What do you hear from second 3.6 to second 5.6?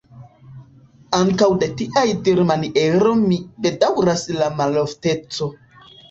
bedaŭras la maloftecon.